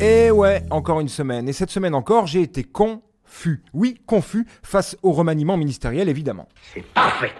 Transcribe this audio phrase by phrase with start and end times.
[0.00, 1.48] Et ouais, encore une semaine.
[1.48, 3.64] Et cette semaine encore, j'ai été confus.
[3.74, 6.48] Oui, confus face au remaniement ministériel, évidemment.
[6.72, 7.32] C'est parfait.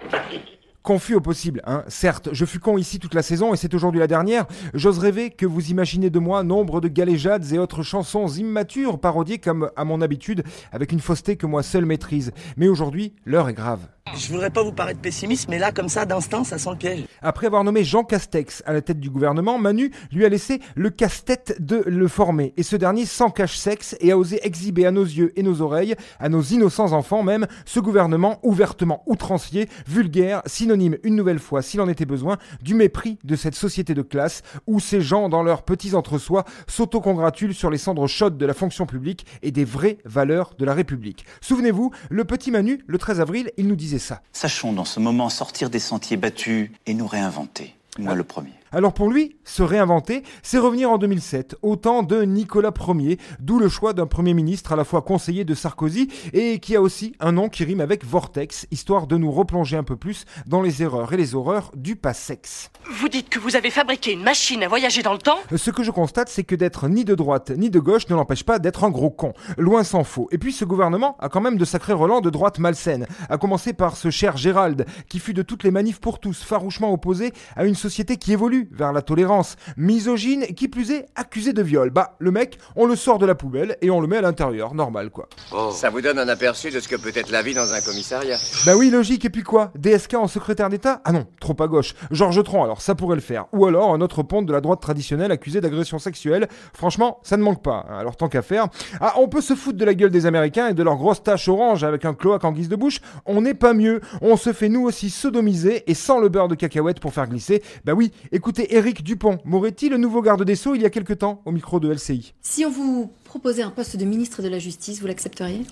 [0.83, 1.85] Confus au possible, hein.
[1.87, 4.47] Certes, je fus con ici toute la saison et c'est aujourd'hui la dernière.
[4.75, 9.39] J'ose rêver que vous imaginez de moi nombre de galéjades et autres chansons immatures parodiées
[9.39, 12.33] comme à mon habitude avec une fausseté que moi seul maîtrise.
[12.57, 13.87] Mais aujourd'hui, l'heure est grave.
[14.17, 17.05] Je voudrais pas vous paraître pessimiste, mais là, comme ça, d'instant, ça sent le piège.
[17.23, 20.91] Après avoir nommé Jean Castex à la tête du gouvernement, Manu lui a laissé le
[20.91, 22.55] casse-tête de le former.
[22.57, 25.95] Et ce dernier sans cache-sexe et a osé exhiber à nos yeux et nos oreilles,
[26.21, 31.81] à nos innocents enfants même, ce gouvernement ouvertement outrancier, vulgaire, synonyme une nouvelle fois, s'il
[31.81, 35.63] en était besoin, du mépris de cette société de classe où ces gens, dans leurs
[35.63, 40.55] petits entre-soi, s'autocongratulent sur les cendres chaudes de la fonction publique et des vraies valeurs
[40.59, 41.25] de la République.
[41.41, 44.23] Souvenez-vous, le petit Manu, le 13 avril, il nous disait ça.
[44.33, 47.75] Sachons dans ce moment sortir des sentiers battus et nous réinventer.
[47.99, 48.53] Moi le premier.
[48.71, 53.59] Alors pour lui, se réinventer, c'est revenir en 2007, au temps de Nicolas Ier, d'où
[53.59, 57.15] le choix d'un Premier ministre à la fois conseiller de Sarkozy et qui a aussi
[57.21, 60.83] un nom qui rime avec Vortex, histoire de nous replonger un peu plus dans les
[60.83, 62.71] erreurs et les horreurs du passex.
[62.91, 65.39] Vous dites que vous avez fabriqué une machine à voyager dans le temps?
[65.57, 68.45] Ce que je constate, c'est que d'être ni de droite ni de gauche ne l'empêche
[68.45, 69.33] pas d'être un gros con.
[69.57, 70.29] Loin s'en faut.
[70.31, 73.73] Et puis ce gouvernement a quand même de sacrés relents de droite malsaine, à commencer
[73.73, 77.65] par ce cher Gérald, qui fut de toutes les manifs pour tous, farouchement opposé à
[77.65, 81.91] une société qui évolue vers la tolérance, misogyne, qui plus est accusé de viol.
[81.91, 84.75] Bah, le mec, on le sort de la poubelle et on le met à l'intérieur,
[84.75, 85.29] normal quoi.
[85.73, 88.37] Ça vous donne un aperçu de ce que peut être la vie dans un commissariat.
[88.67, 89.73] Bah oui, logique, et puis quoi?
[89.79, 91.01] DSK en secrétaire d'État?
[91.05, 91.95] Ah non, trop à gauche.
[92.11, 93.47] Georges Tron, alors ça pourrait le faire.
[93.53, 96.49] Ou alors un autre ponte de la droite traditionnelle accusé d'agression sexuelle.
[96.73, 97.87] Franchement, ça ne manque pas.
[97.89, 97.99] hein.
[97.99, 98.69] Alors tant qu'à faire.
[99.01, 101.49] Ah, on peut se foutre de la gueule des Américains et de leurs grosses taches
[101.49, 103.01] orange avec un cloaque en guise de bouche?
[103.27, 104.01] On n'est pas mieux.
[104.23, 107.63] On se fait nous aussi sodomiser et sans le beurre de cacahuète pour faire glisser.
[107.85, 108.13] Bah oui,
[108.49, 111.81] écoutez Éric Dupont-Moretti, le nouveau garde des Sceaux, il y a quelque temps, au micro
[111.81, 112.33] de LCI.
[112.41, 115.65] Si on vous proposait un poste de ministre de la Justice, vous l'accepteriez?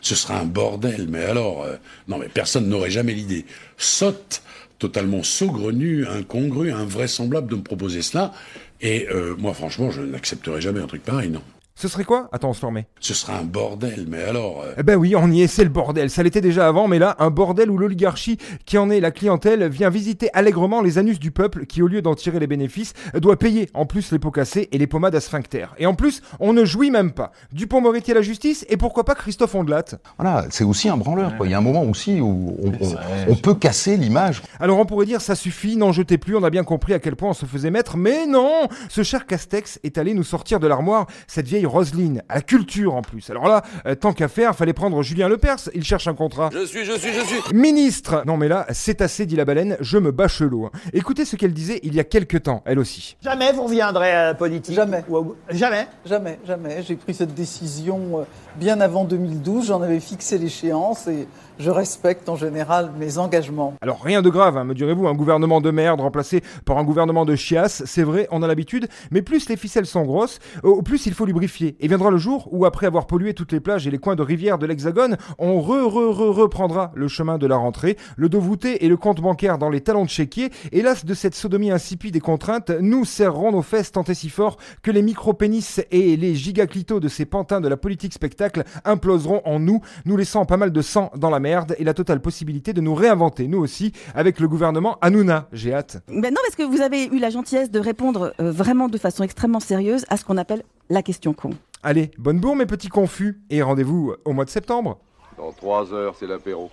[0.00, 1.76] Ce sera un bordel, mais alors, euh,
[2.08, 3.44] non, mais personne n'aurait jamais l'idée
[3.76, 4.42] sotte,
[4.78, 8.32] totalement saugrenue, incongrue, invraisemblable de me proposer cela.
[8.80, 11.42] Et euh, moi, franchement, je n'accepterai jamais un truc pareil, non.
[11.76, 12.28] Ce serait quoi?
[12.30, 12.86] Attends, on se remet.
[13.00, 14.62] Ce sera un bordel, mais alors.
[14.64, 16.08] euh, Eh ben oui, on y est, c'est le bordel.
[16.08, 19.68] Ça l'était déjà avant, mais là, un bordel où l'oligarchie, qui en est la clientèle,
[19.68, 23.36] vient visiter allègrement les anus du peuple, qui au lieu d'en tirer les bénéfices, doit
[23.40, 25.66] payer en plus les pots cassés et les pommades à sphincter.
[25.78, 27.32] Et en plus, on ne jouit même pas.
[27.52, 29.84] Dupont-Moretti à la justice, et pourquoi pas Christophe Ondelat
[30.16, 31.36] Voilà, c'est aussi un branleur.
[31.36, 31.46] Quoi.
[31.46, 34.42] Il y a un moment aussi où on, on- on peut casser l'image.
[34.60, 37.16] Alors on pourrait dire ça suffit, n'en jetez plus, on a bien compris à quel
[37.16, 40.68] point on se faisait mettre, mais non Ce cher Castex est allé nous sortir de
[40.68, 43.30] l'armoire cette vieille Roselyne, à la culture en plus.
[43.30, 46.50] Alors là, euh, tant qu'à faire, fallait prendre Julien Lepers, il cherche un contrat.
[46.52, 47.40] Je suis, je suis, je suis.
[47.54, 50.66] Ministre Non mais là, c'est assez, dit la baleine, je me bats chelot.
[50.66, 50.70] hein.
[50.92, 53.16] Écoutez ce qu'elle disait il y a quelque temps, elle aussi.
[53.22, 55.04] Jamais vous reviendrez à la politique Jamais.
[55.08, 56.82] Ou- Jamais Jamais, jamais.
[56.82, 58.24] J'ai pris cette décision euh,
[58.56, 59.66] bien avant 2012.
[59.66, 61.26] J'en avais fixé l'échéance et
[61.58, 63.74] je respecte en général mes engagements.
[63.80, 67.24] Alors rien de grave, hein, me direz-vous, un gouvernement de merde remplacé par un gouvernement
[67.24, 71.06] de chiasse, c'est vrai, on a l'habitude, mais plus les ficelles sont grosses, au plus
[71.06, 71.53] il faut lubrifier.
[71.62, 74.22] Et viendra le jour où, après avoir pollué toutes les plages et les coins de
[74.22, 78.40] rivière de l'Hexagone, on re, re, re, reprendra le chemin de la rentrée, le dos
[78.40, 80.50] voûté et le compte bancaire dans les talons de chéquier.
[80.72, 84.56] Hélas, de cette sodomie insipide et contrainte, nous serrerons nos fesses tant et si fort
[84.82, 89.60] que les micro-pénis et les gigaclitos de ces pantins de la politique spectacle imploseront en
[89.60, 92.80] nous, nous laissant pas mal de sang dans la merde et la totale possibilité de
[92.80, 95.48] nous réinventer, nous aussi, avec le gouvernement Hanouna.
[95.52, 96.02] J'ai hâte.
[96.08, 99.22] Ben non, parce que vous avez eu la gentillesse de répondre euh, vraiment de façon
[99.22, 101.50] extrêmement sérieuse à ce qu'on appelle la question con.
[101.82, 104.98] Allez, bonne bourre mes petits confus, et rendez-vous au mois de septembre.
[105.36, 106.70] Dans trois heures, c'est l'apéro.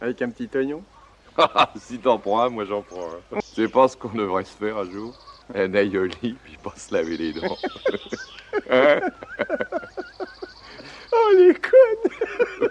[0.00, 0.82] Avec un petit oignon
[1.76, 3.38] Si t'en prends un, moi j'en prends un.
[3.42, 5.14] C'est pas ce qu'on devrait se faire un jour?
[5.54, 7.56] Un aïoli, puis pas se laver les dents.
[8.70, 9.00] Hein?
[11.12, 12.68] Oh les connes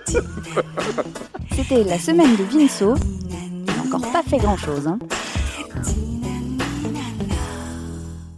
[1.55, 2.95] C'était la semaine de Vinceau.
[3.29, 4.87] Il n'a encore pas fait grand-chose.
[4.87, 4.99] Hein.